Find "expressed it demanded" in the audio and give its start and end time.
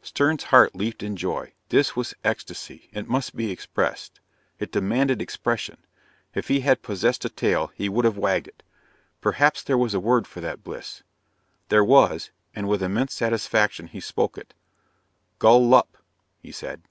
3.50-5.20